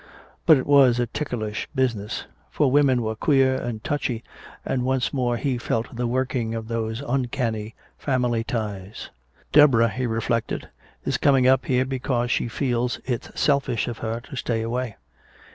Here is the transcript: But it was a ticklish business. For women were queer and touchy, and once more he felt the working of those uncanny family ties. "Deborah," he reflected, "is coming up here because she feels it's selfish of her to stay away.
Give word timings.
But 0.47 0.57
it 0.57 0.65
was 0.65 0.99
a 0.99 1.05
ticklish 1.05 1.67
business. 1.75 2.25
For 2.49 2.71
women 2.71 3.03
were 3.03 3.15
queer 3.15 3.53
and 3.61 3.83
touchy, 3.83 4.23
and 4.65 4.81
once 4.83 5.13
more 5.13 5.37
he 5.37 5.59
felt 5.59 5.95
the 5.95 6.07
working 6.07 6.55
of 6.55 6.67
those 6.69 7.03
uncanny 7.07 7.75
family 7.99 8.43
ties. 8.43 9.11
"Deborah," 9.51 9.89
he 9.89 10.07
reflected, 10.07 10.69
"is 11.05 11.17
coming 11.19 11.45
up 11.47 11.67
here 11.67 11.85
because 11.85 12.31
she 12.31 12.47
feels 12.47 12.99
it's 13.05 13.39
selfish 13.39 13.87
of 13.87 13.99
her 13.99 14.19
to 14.21 14.35
stay 14.35 14.63
away. 14.63 14.95